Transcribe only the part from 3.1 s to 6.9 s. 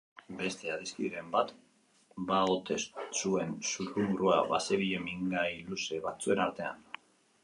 zuen zurrumurrua bazebilen mingain-luze batzuen artean.